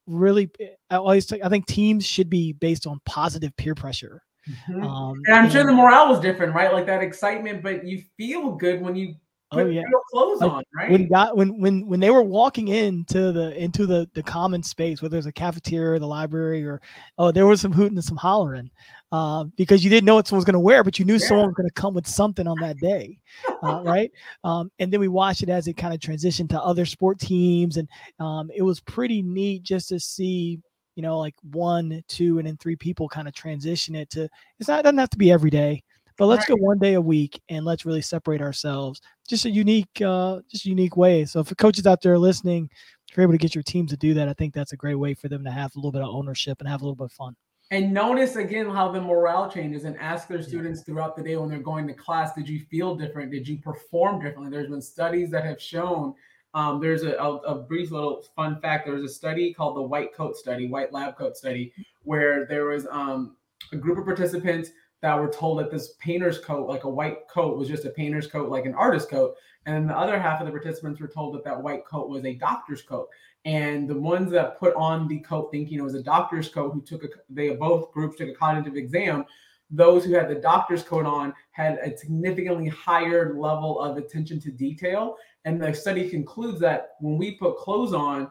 [0.06, 0.50] really
[0.90, 4.82] i always i think teams should be based on positive peer pressure mm-hmm.
[4.84, 6.72] um, and i'm sure the morale was different right?
[6.72, 9.14] Like that excitement but you feel good when you
[9.52, 9.82] oh yeah
[10.12, 13.86] clothes like, on right when got when when when they were walking into the into
[13.86, 16.80] the the common space whether it's a cafeteria or the library or
[17.18, 18.70] oh there was some hooting and some hollering
[19.12, 21.26] uh, because you didn't know what someone was going to wear but you knew yeah.
[21.26, 23.18] someone was going to come with something on that day
[23.62, 24.12] uh, right
[24.44, 27.76] um, and then we watched it as it kind of transitioned to other sport teams
[27.76, 27.88] and
[28.20, 30.60] um, it was pretty neat just to see
[30.94, 34.28] you know like one two and then three people kind of transition it to
[34.60, 35.82] it's not it doesn't have to be every day
[36.20, 36.58] but let's right.
[36.58, 39.00] go one day a week and let's really separate ourselves.
[39.31, 41.25] Just a unique, uh, just a unique way.
[41.25, 42.69] So if coaches out there listening,
[43.09, 44.97] if you're able to get your teams to do that, I think that's a great
[44.97, 47.05] way for them to have a little bit of ownership and have a little bit
[47.05, 47.37] of fun.
[47.71, 51.49] And notice again how the morale changes and ask their students throughout the day when
[51.49, 53.31] they're going to class, did you feel different?
[53.31, 54.51] Did you perform differently?
[54.51, 56.14] There's been studies that have shown
[56.53, 58.85] um, there's a, a, a, brief little fun fact.
[58.85, 62.64] There was a study called the white coat study, white lab coat study, where there
[62.64, 63.37] was um,
[63.71, 64.71] a group of participants
[65.02, 68.26] that were told that this painter's coat, like a white coat, was just a painter's
[68.26, 69.34] coat, like an artist coat.
[69.66, 72.34] And the other half of the participants were told that that white coat was a
[72.34, 73.08] doctor's coat.
[73.44, 76.82] And the ones that put on the coat thinking it was a doctor's coat, who
[76.82, 79.24] took a, they both groups took a cognitive exam.
[79.70, 84.50] Those who had the doctor's coat on had a significantly higher level of attention to
[84.50, 85.16] detail.
[85.46, 88.30] And the study concludes that when we put clothes on,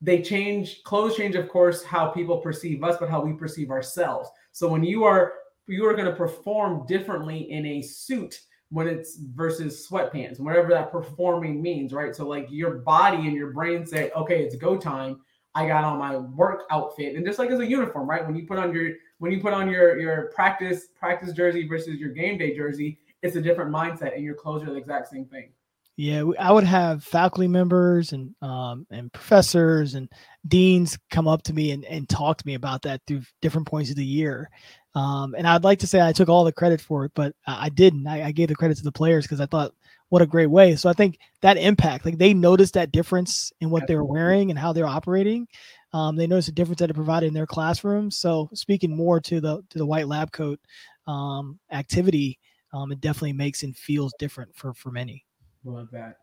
[0.00, 4.28] they change clothes change, of course, how people perceive us, but how we perceive ourselves.
[4.52, 5.34] So when you are
[5.68, 10.90] you are going to perform differently in a suit when it's versus sweatpants, whatever that
[10.90, 12.16] performing means, right?
[12.16, 15.20] So like your body and your brain say, okay, it's go time.
[15.54, 18.26] I got on my work outfit, and just like as a uniform, right?
[18.26, 21.98] When you put on your when you put on your your practice practice jersey versus
[21.98, 25.26] your game day jersey, it's a different mindset, and your clothes are the exact same
[25.26, 25.52] thing.
[25.96, 30.10] Yeah, I would have faculty members and um, and professors and
[30.48, 33.90] deans come up to me and, and talk to me about that through different points
[33.90, 34.48] of the year.
[34.94, 37.70] Um, and I'd like to say I took all the credit for it, but I,
[37.70, 38.06] didn't.
[38.06, 39.72] I, I, gave the credit to the players because I thought,
[40.10, 40.76] what a great way.
[40.76, 44.50] So I think that impact, like they noticed that difference in what they were wearing
[44.50, 45.48] and how they're operating.
[45.94, 48.18] Um, they noticed the difference that it provided in their classrooms.
[48.18, 50.60] So speaking more to the to the white lab coat
[51.06, 52.38] um, activity,
[52.74, 55.24] um, it definitely makes and feels different for for many.
[55.64, 56.16] Love that.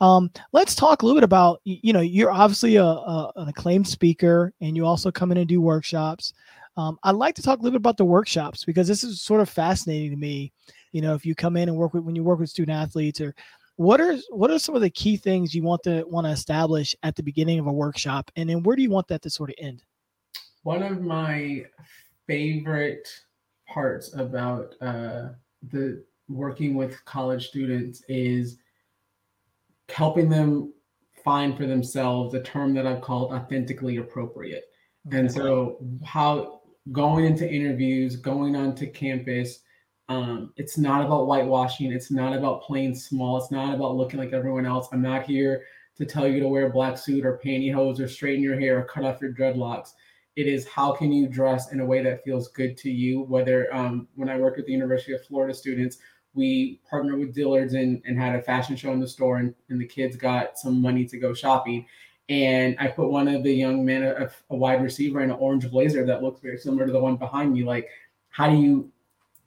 [0.00, 3.88] Um, let's talk a little bit about you know you're obviously a, a, an acclaimed
[3.88, 6.32] speaker and you also come in and do workshops.
[6.76, 9.40] Um, I'd like to talk a little bit about the workshops because this is sort
[9.40, 10.52] of fascinating to me.
[10.92, 13.20] You know, if you come in and work with when you work with student athletes,
[13.20, 13.34] or
[13.76, 16.94] what are what are some of the key things you want to want to establish
[17.02, 19.50] at the beginning of a workshop, and then where do you want that to sort
[19.50, 19.82] of end?
[20.62, 21.66] One of my
[22.26, 23.08] favorite
[23.68, 25.28] parts about uh,
[25.70, 28.58] the working with college students is
[29.88, 30.72] helping them
[31.22, 34.64] find for themselves a term that I've called authentically appropriate.
[35.06, 35.18] Okay.
[35.18, 39.60] And so, how going into interviews, going onto campus.
[40.08, 41.92] Um, it's not about whitewashing.
[41.92, 43.38] It's not about playing small.
[43.38, 44.88] It's not about looking like everyone else.
[44.92, 45.64] I'm not here
[45.96, 48.84] to tell you to wear a black suit or pantyhose or straighten your hair or
[48.84, 49.90] cut off your dreadlocks.
[50.36, 53.22] It is how can you dress in a way that feels good to you.
[53.22, 55.98] Whether um, when I worked at the University of Florida students,
[56.34, 59.80] we partnered with Dillard's and, and had a fashion show in the store, and, and
[59.80, 61.86] the kids got some money to go shopping
[62.28, 65.70] and I put one of the young men, a, a, wide receiver, in an orange
[65.70, 67.64] blazer that looks very similar to the one behind me.
[67.64, 67.88] Like,
[68.30, 68.90] how do you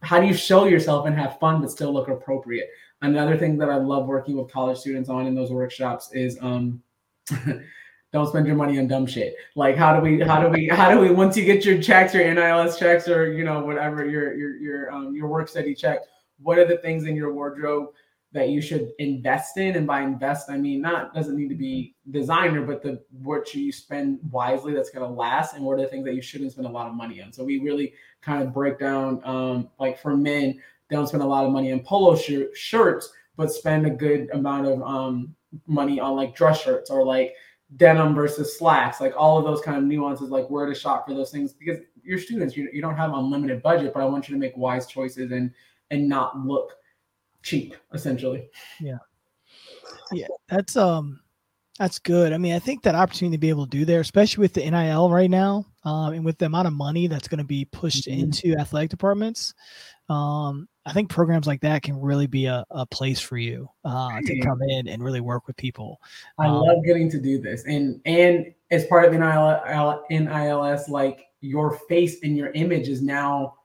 [0.02, 2.70] how do you show yourself and have fun but still look appropriate?
[3.02, 6.82] Another thing that I love working with college students on in those workshops is um,
[8.14, 9.36] don't spend your money on dumb shit.
[9.56, 12.14] Like, how do we how do we how do we once you get your checks,
[12.14, 16.02] your NILS checks, or you know whatever your your your um, your work study check,
[16.42, 17.90] what are the things in your wardrobe?
[18.34, 21.96] That you should invest in and by invest i mean not doesn't need to be
[22.12, 25.88] designer but the what you spend wisely that's going to last and what are the
[25.88, 27.32] things that you shouldn't spend a lot of money on.
[27.34, 31.46] So we really kind of break down um, like for men don't spend a lot
[31.46, 35.36] of money on polo sh- shirts but spend a good amount of um,
[35.68, 37.34] money on like dress shirts or like
[37.76, 41.14] denim versus slacks like all of those kind of nuances like where to shop for
[41.14, 44.34] those things because you're students you, you don't have unlimited budget but i want you
[44.34, 45.52] to make wise choices and
[45.92, 46.78] and not look
[47.48, 48.50] cheap essentially
[48.82, 48.98] yeah
[50.12, 51.20] yeah that's um
[51.80, 54.42] that's good i mean i think that opportunity to be able to do there especially
[54.42, 57.44] with the nil right now um, and with the amount of money that's going to
[57.44, 58.20] be pushed mm-hmm.
[58.20, 59.54] into athletic departments
[60.10, 64.22] um, I think programs like that can really be a, a place for you uh,
[64.22, 66.00] to come in and really work with people.
[66.40, 71.28] I um, love getting to do this, and and as part of NIL, NILS, like
[71.42, 73.56] your face and your image is now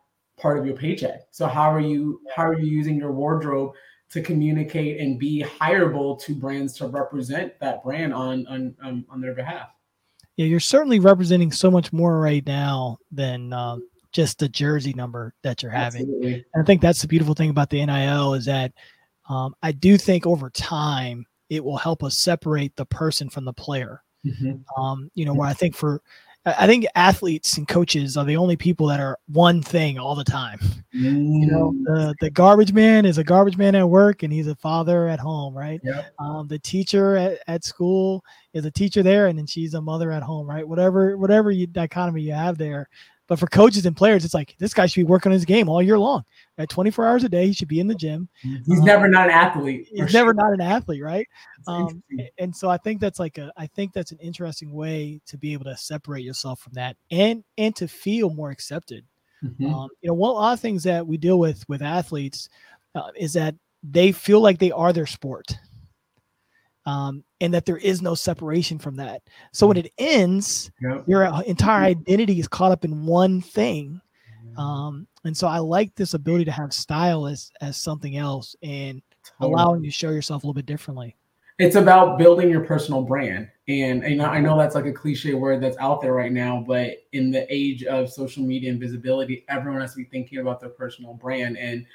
[0.43, 1.21] part of your paycheck.
[1.31, 3.73] So how are you how are you using your wardrobe
[4.11, 9.21] to communicate and be hireable to brands to represent that brand on on um, on
[9.21, 9.69] their behalf?
[10.37, 13.77] Yeah, you're certainly representing so much more right now than uh,
[14.13, 16.03] just the jersey number that you're having.
[16.03, 16.45] Absolutely.
[16.55, 18.73] And I think that's the beautiful thing about the NIL is that
[19.29, 23.53] um, I do think over time it will help us separate the person from the
[23.53, 24.03] player.
[24.27, 24.81] Mm-hmm.
[24.81, 26.01] Um, you know, where I think for
[26.45, 30.25] I think athletes and coaches are the only people that are one thing all the
[30.25, 30.59] time.
[30.93, 31.41] Mm.
[31.41, 31.85] You know, mm.
[31.85, 35.21] the, the garbage man is a garbage man at work and he's a father at
[35.21, 35.81] home, right?
[35.85, 36.13] Yep.
[36.19, 38.25] Um, the teacher at, at school
[38.55, 40.67] is a teacher there and then she's a mother at home, right?
[40.67, 42.89] Whatever whatever you, dichotomy you have there,
[43.33, 45.67] but for coaches and players, it's like this guy should be working on his game
[45.67, 46.23] all year long.
[46.59, 48.29] At 24 hours a day, he should be in the gym.
[48.43, 49.89] He's um, never not an athlete.
[49.89, 50.21] He's sure.
[50.21, 51.27] never not an athlete, right?
[51.67, 52.03] Um,
[52.37, 55.55] and so I think that's like a I think that's an interesting way to be
[55.55, 59.07] able to separate yourself from that and and to feel more accepted.
[59.43, 59.73] Mm-hmm.
[59.73, 62.51] Um, you know, one a lot of things that we deal with with athletes
[62.95, 65.57] uh, is that they feel like they are their sport
[66.87, 69.23] um, and that there is no separation from that.
[69.53, 69.85] So when mm.
[69.85, 71.05] it ends, yep.
[71.07, 74.01] your entire identity is caught up in one thing.
[74.57, 79.01] Um, and so I like this ability to have style as as something else and
[79.39, 79.55] totally.
[79.55, 81.17] allowing you to show yourself a little bit differently.
[81.59, 83.49] It's about building your personal brand.
[83.69, 87.05] And, and I know that's like a cliche word that's out there right now, but
[87.13, 90.71] in the age of social media and visibility, everyone has to be thinking about their
[90.71, 91.57] personal brand.
[91.57, 91.87] And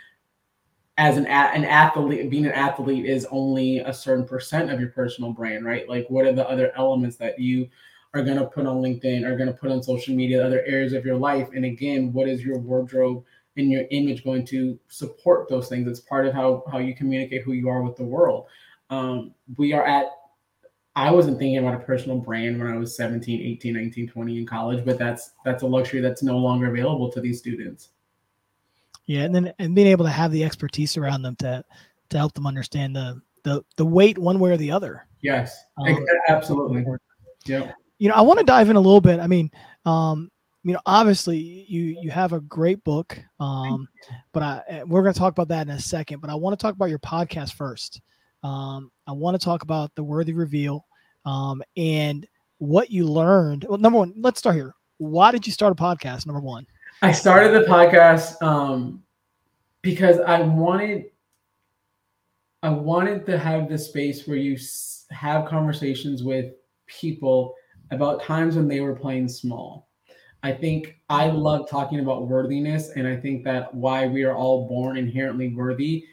[0.98, 5.32] as an an athlete being an athlete is only a certain percent of your personal
[5.32, 5.88] brand right?
[5.88, 7.70] Like what are the other elements that you
[8.14, 10.94] are going to put on linkedin are going to put on social media other areas
[10.94, 11.50] of your life?
[11.56, 13.24] And again what is your wardrobe
[13.58, 15.88] and your image going to support those things?
[15.88, 18.48] It's part of how how you communicate who you are with the world.
[18.90, 20.08] Um, we are at
[20.96, 24.46] i wasn't thinking about a personal brand when i was 17 18 19 20 in
[24.46, 27.90] college but that's that's a luxury that's no longer available to these students
[29.08, 31.64] yeah, and then and being able to have the expertise around them to
[32.10, 35.08] to help them understand the the the weight one way or the other.
[35.22, 36.86] Yes, um, absolutely.
[37.46, 37.72] Yeah.
[37.98, 39.20] You know, I want to dive in a little bit.
[39.20, 39.50] I mean,
[39.86, 40.30] um,
[40.64, 43.88] you know, obviously you you have a great book, um,
[44.34, 46.20] but I we're going to talk about that in a second.
[46.20, 48.02] But I want to talk about your podcast first.
[48.44, 50.86] Um, I want to talk about the Worthy Reveal,
[51.26, 53.66] um, and what you learned.
[53.68, 54.76] Well, number one, let's start here.
[54.98, 56.26] Why did you start a podcast?
[56.26, 56.68] Number one.
[57.02, 59.04] I started the podcast um,
[59.84, 61.06] because I wanted
[62.64, 64.58] I wanted to have the space where you
[65.12, 66.54] have conversations with
[66.88, 67.54] people
[67.92, 69.90] about times when they were playing small.
[70.42, 74.68] I think I love talking about worthiness, and I think that why we are all
[74.68, 76.06] born inherently worthy.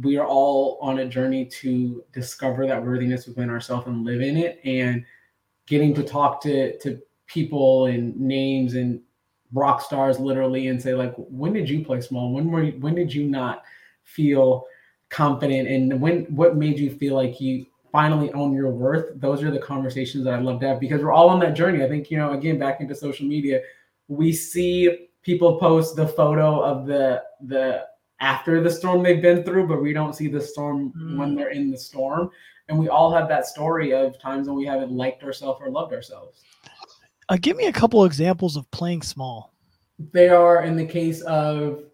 [0.00, 4.38] We are all on a journey to discover that worthiness within ourselves and live in
[4.38, 4.58] it.
[4.64, 5.04] And
[5.66, 9.02] getting to talk to to people and names and
[9.52, 12.32] rock stars literally and say like when did you play small?
[12.32, 13.62] When were you, when did you not
[14.04, 14.66] feel
[15.08, 15.68] confident?
[15.68, 19.20] And when what made you feel like you finally own your worth?
[19.20, 21.84] Those are the conversations that i love to have because we're all on that journey.
[21.84, 23.60] I think you know again back into social media
[24.08, 27.86] we see people post the photo of the the
[28.20, 31.16] after the storm they've been through but we don't see the storm mm.
[31.16, 32.30] when they're in the storm.
[32.68, 35.92] And we all have that story of times when we haven't liked ourselves or loved
[35.92, 36.44] ourselves
[37.30, 39.54] uh, give me a couple examples of playing small.
[40.12, 41.84] They are in the case of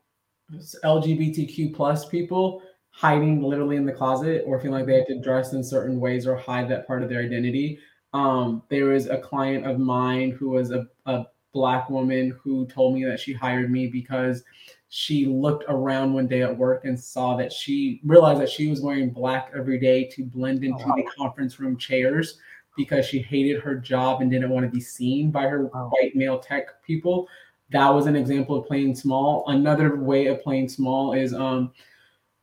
[0.82, 5.52] LGBTQ plus people hiding literally in the closet or feeling like they have to dress
[5.52, 7.78] in certain ways or hide that part of their identity.
[8.14, 12.94] Um, there was a client of mine who was a, a black woman who told
[12.94, 14.42] me that she hired me because
[14.88, 18.80] she looked around one day at work and saw that she realized that she was
[18.80, 20.94] wearing black every day to blend into oh, wow.
[20.96, 22.38] the conference room chairs
[22.76, 25.90] because she hated her job and didn't want to be seen by her wow.
[25.90, 27.28] white male tech people.
[27.70, 29.44] That was an example of playing small.
[29.48, 31.72] Another way of playing small is um,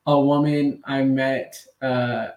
[0.06, 1.56] a woman I met.
[1.82, 2.30] Uh,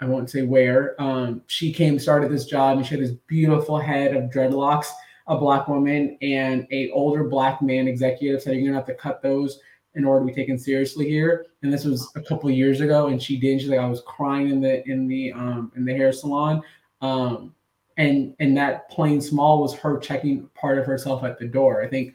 [0.00, 1.00] I won't say where.
[1.00, 4.88] Um, she came, started this job, and she had this beautiful head of dreadlocks.
[5.28, 9.22] A black woman and a older black man executive said, "You're gonna have to cut
[9.22, 9.58] those
[9.94, 13.20] in order to be taken seriously here." And this was a couple years ago, and
[13.20, 13.60] she did.
[13.60, 16.62] She's like, "I was crying in the in the um, in the hair salon."
[17.06, 17.54] Um,
[17.96, 21.82] and and that playing small was her checking part of herself at the door.
[21.82, 22.14] I think,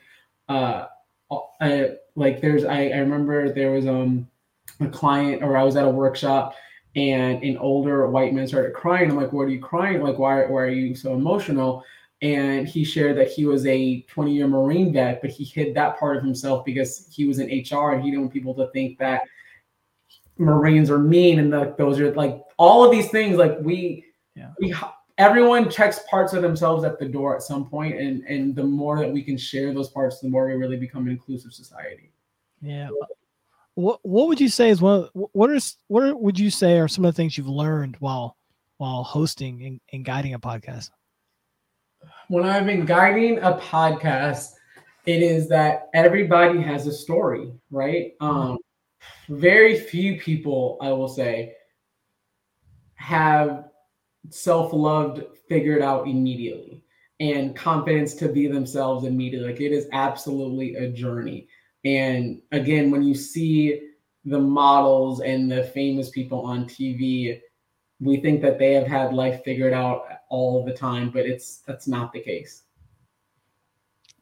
[0.49, 0.87] uh,
[1.59, 4.27] I, like there's I, I remember there was um
[4.79, 6.55] a client or I was at a workshop
[6.95, 9.09] and an older white man started crying.
[9.09, 10.01] I'm like, what are you crying?
[10.01, 11.83] Like, why why are you so emotional?
[12.21, 15.99] and he shared that he was a 20 year Marine vet, but he hid that
[15.99, 18.99] part of himself because he was in HR and he didn't want people to think
[18.99, 19.23] that
[20.37, 23.37] Marines are mean and that those are like all of these things.
[23.37, 24.51] Like we, yeah.
[24.59, 24.73] we,
[25.17, 28.99] everyone checks parts of themselves at the door at some point, and and the more
[28.99, 32.11] that we can share those parts, the more we really become an inclusive society.
[32.61, 32.89] Yeah.
[33.75, 35.03] What What would you say is one?
[35.03, 38.37] Of, what is what would you say are some of the things you've learned while
[38.77, 40.89] while hosting and, and guiding a podcast?
[42.27, 44.53] When I've been guiding a podcast,
[45.05, 48.13] it is that everybody has a story, right?
[48.21, 48.57] Um,
[49.29, 51.55] very few people, I will say,
[52.95, 53.70] have
[54.29, 56.83] self-loved figured out immediately
[57.19, 59.51] and confidence to be themselves immediately.
[59.51, 61.47] Like it is absolutely a journey.
[61.85, 63.91] And again, when you see
[64.25, 67.39] the models and the famous people on TV,
[67.99, 71.87] we think that they have had life figured out all the time, but it's that's
[71.87, 72.63] not the case.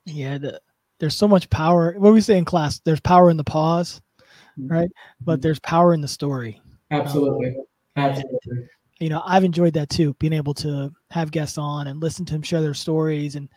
[0.06, 0.62] Yeah, the,
[1.00, 1.94] there's so much power.
[1.98, 4.02] What we say in class, there's power in the pause,
[4.60, 4.68] mm-hmm.
[4.68, 4.90] right?
[5.22, 5.42] But mm-hmm.
[5.42, 6.62] there's power in the story.
[6.92, 7.50] Absolutely.
[7.50, 12.02] Um, Absolutely you know, I've enjoyed that too, being able to have guests on and
[12.02, 13.48] listen to them share their stories and,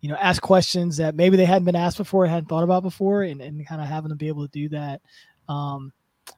[0.00, 3.22] you know, ask questions that maybe they hadn't been asked before, hadn't thought about before,
[3.22, 5.00] and, and kind of having to be able to do that.
[5.48, 5.92] Um,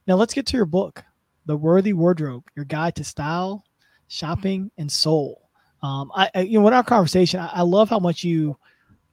[0.07, 1.03] now let's get to your book,
[1.47, 3.65] The Worthy Wardrobe, your guide to style,
[4.09, 5.49] shopping, and soul.
[5.83, 8.57] Um, I, I, you know, in our conversation, I, I, love how much you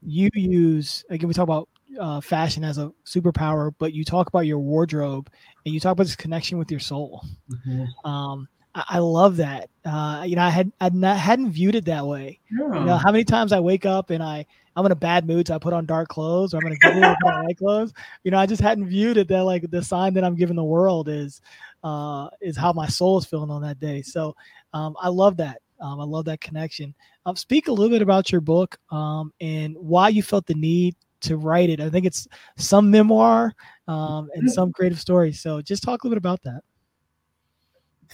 [0.04, 1.04] you use.
[1.10, 1.68] Again, we talk about
[2.00, 5.32] uh, fashion as a superpower, but you talk about your wardrobe
[5.66, 7.26] and you talk about this connection with your soul.
[7.52, 8.08] Mm-hmm.
[8.08, 9.70] Um, I love that.
[9.84, 12.40] Uh, you know, I had I hadn't viewed it that way.
[12.52, 12.80] Yeah.
[12.80, 15.48] You know, how many times I wake up and I I'm in a bad mood,
[15.48, 17.58] so I put on dark clothes, or I'm in a good mood, put on light
[17.58, 17.94] clothes.
[18.24, 20.64] You know, I just hadn't viewed it that like the sign that I'm giving the
[20.64, 21.42] world is
[21.84, 24.02] uh, is how my soul is feeling on that day.
[24.04, 24.36] So
[24.74, 25.62] um, I love that.
[25.82, 26.94] Um, I love that connection.
[27.26, 30.96] Um, speak a little bit about your book um, and why you felt the need
[31.22, 31.82] to write it.
[31.82, 32.28] I think it's
[32.58, 33.54] some memoir
[33.88, 35.34] um, and some creative story.
[35.34, 36.64] So just talk a little bit about that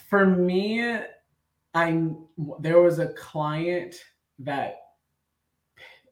[0.10, 1.00] for me,
[1.74, 2.10] I
[2.60, 3.96] there was a client
[4.40, 4.78] that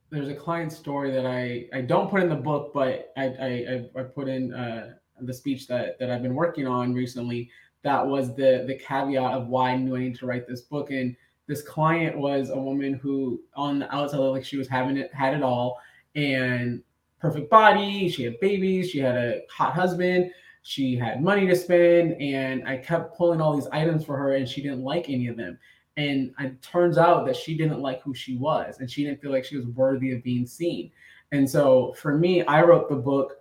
[0.10, 3.90] there's a client story that I I don't put in the book, but I I,
[4.00, 7.50] I put in uh, the speech that that I've been working on recently.
[7.84, 10.92] That was the the caveat of why I knew I needed to write this book.
[10.92, 11.16] And
[11.48, 15.14] this client was a woman who on the outside looked like she was having it
[15.14, 15.80] had it all
[16.16, 16.82] and
[17.20, 18.10] perfect body.
[18.10, 18.90] She had babies.
[18.90, 20.32] She had a hot husband
[20.64, 24.48] she had money to spend and i kept pulling all these items for her and
[24.48, 25.58] she didn't like any of them
[25.98, 29.32] and it turns out that she didn't like who she was and she didn't feel
[29.32, 30.90] like she was worthy of being seen
[31.32, 33.36] and so for me i wrote the book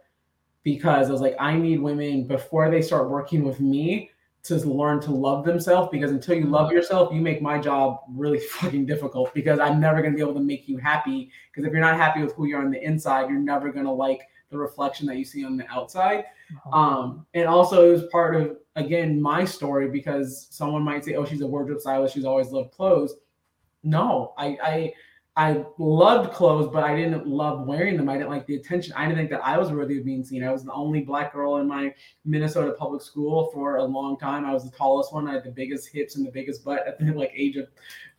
[0.65, 4.11] because i was like i need women before they start working with me
[4.45, 6.77] to learn to love themselves because until you love mm-hmm.
[6.77, 10.35] yourself, you make my job really fucking difficult because I'm never going to be able
[10.35, 11.31] to make you happy.
[11.51, 13.85] Because if you're not happy with who you are on the inside, you're never going
[13.85, 16.27] to like the reflection that you see on the outside.
[16.67, 16.79] Uh-huh.
[16.79, 21.25] Um, and also it was part of again my story because someone might say, "Oh,
[21.25, 22.15] she's a wardrobe stylist.
[22.15, 23.15] She's always loved clothes."
[23.83, 24.93] No, I I
[25.35, 28.11] I loved clothes, but I didn't love wearing them.
[28.11, 28.93] I didn't like the attention.
[28.95, 30.45] I didn't think that I was worthy of being seen.
[30.45, 31.95] I was the only black girl in my
[32.27, 34.45] Minnesota public school for a long time.
[34.45, 35.27] I was the tallest one.
[35.27, 37.69] I had the biggest hips and the biggest butt at the like age of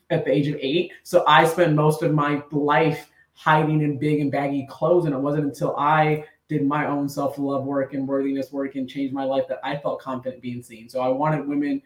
[0.10, 0.92] at the age of eight.
[1.04, 5.06] So I spent most of my life hiding in big and baggy clothes.
[5.06, 8.90] And it wasn't until I did my own self love work and worthiness work and
[8.90, 10.90] changed my life that I felt confident being seen.
[10.90, 11.82] So I wanted women,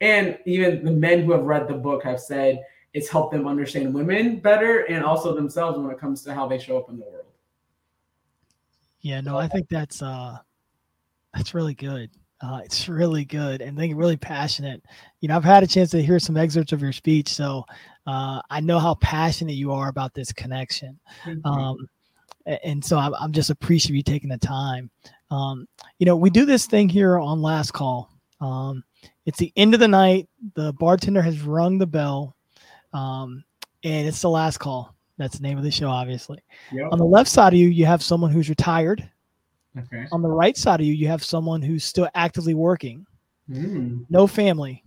[0.00, 3.94] and even the men who have read the book have said it's helped them understand
[3.94, 7.04] women better and also themselves when it comes to how they show up in the
[7.04, 7.26] world.
[9.00, 10.38] Yeah, no, I think that's uh
[11.34, 12.10] that's really good.
[12.40, 14.82] Uh, it's really good and they really passionate.
[15.20, 17.64] You know, I've had a chance to hear some excerpts of your speech, so
[18.06, 20.98] uh, I know how passionate you are about this connection.
[21.44, 21.88] Um,
[22.64, 24.90] and so I'm, I'm just appreciative you taking the time.
[25.30, 28.10] Um, you know, we do this thing here on Last Call.
[28.40, 28.82] Um,
[29.24, 30.28] it's the end of the night.
[30.54, 32.34] The bartender has rung the bell,
[32.92, 33.44] um,
[33.84, 34.94] and it's the last call.
[35.16, 36.42] That's the name of the show, obviously.
[36.72, 36.88] Yep.
[36.90, 39.08] On the left side of you, you have someone who's retired.
[39.78, 40.06] Okay.
[40.10, 43.06] On the right side of you, you have someone who's still actively working.
[43.48, 44.04] Mm.
[44.10, 44.82] No family.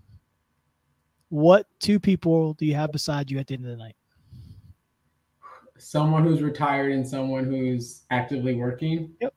[1.29, 3.95] What two people do you have beside you at the end of the night?
[5.77, 9.11] Someone who's retired and someone who's actively working.
[9.21, 9.33] Yep.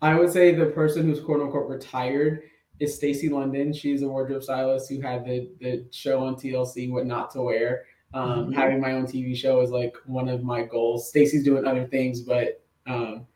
[0.00, 2.42] I would say the person who's quote unquote retired
[2.80, 3.72] is Stacy London.
[3.72, 7.84] She's a wardrobe stylist who had the the show on TLC, What Not to Wear.
[8.14, 8.52] Um, mm-hmm.
[8.52, 11.08] Having my own TV show is like one of my goals.
[11.08, 13.26] Stacy's doing other things, but um,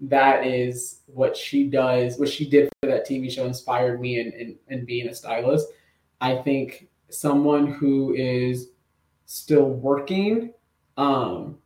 [0.00, 4.32] that is what she does, what she did for that TV show inspired me in,
[4.32, 5.66] in, in being a stylist.
[6.20, 8.68] I think someone who is
[9.26, 10.52] still working
[10.96, 11.58] Um,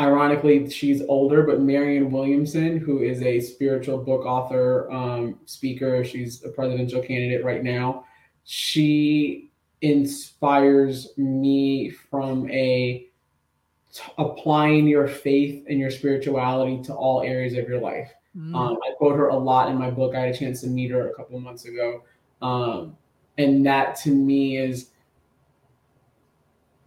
[0.00, 6.44] ironically, she's older, but Marianne Williamson, who is a spiritual book author, um, speaker, she's
[6.44, 8.04] a presidential candidate right now.
[8.44, 9.50] She
[9.80, 13.06] inspires me from a
[13.92, 18.12] t- applying your faith and your spirituality to all areas of your life.
[18.36, 18.54] Mm.
[18.54, 20.14] Um, I quote her a lot in my book.
[20.14, 22.02] I had a chance to meet her a couple months ago.
[22.42, 22.96] Um,
[23.38, 24.90] and that to me is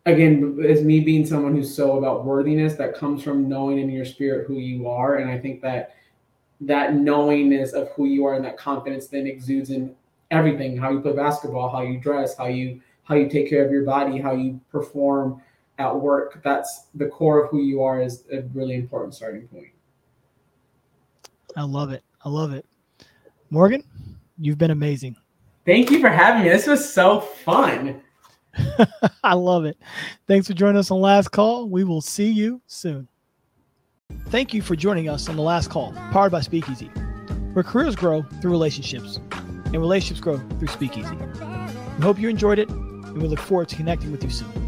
[0.05, 4.05] again as me being someone who's so about worthiness that comes from knowing in your
[4.05, 5.15] spirit who you are.
[5.15, 5.95] And i think that
[6.61, 9.95] that knowingness of who you are and that confidence then exudes in
[10.31, 13.71] everything how you play basketball how you dress how you how you take care of
[13.71, 15.41] your body how you perform
[15.79, 16.41] at work.
[16.43, 19.67] That's the core of who you are is a really important starting point.
[21.55, 22.03] I love it.
[22.23, 22.65] I love it.
[23.49, 23.83] Morgan
[24.39, 25.15] you've been amazing
[25.67, 26.49] Thank you for having me.
[26.49, 28.01] This was so fun.
[29.23, 29.77] I love it.
[30.25, 31.67] Thanks for joining us on Last Call.
[31.67, 33.09] We will see you soon.
[34.29, 36.85] Thank you for joining us on The Last Call, powered by Speakeasy,
[37.51, 39.19] where careers grow through relationships
[39.65, 41.15] and relationships grow through Speakeasy.
[41.97, 44.66] We hope you enjoyed it, and we look forward to connecting with you soon.